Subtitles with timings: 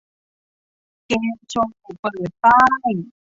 [1.07, 2.59] เกมโชว์เปิดป้า
[2.91, 2.93] ย